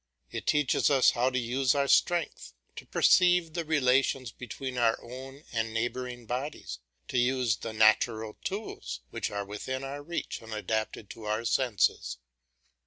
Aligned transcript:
It 0.31 0.47
teaches 0.47 0.89
us 0.89 1.11
how 1.11 1.29
to 1.29 1.37
use 1.37 1.75
our 1.75 1.87
strength, 1.87 2.53
to 2.75 2.87
perceive 2.87 3.53
the 3.53 3.63
relations 3.63 4.31
between 4.31 4.79
our 4.79 4.97
own 4.99 5.43
and 5.53 5.75
neighbouring 5.75 6.25
bodies, 6.25 6.79
to 7.09 7.19
use 7.19 7.57
the 7.57 7.71
natural 7.71 8.35
tools, 8.43 9.01
which 9.11 9.29
are 9.29 9.45
within 9.45 9.83
our 9.83 10.01
reach 10.01 10.41
and 10.41 10.55
adapted 10.55 11.11
to 11.11 11.25
our 11.25 11.45
senses. 11.45 12.17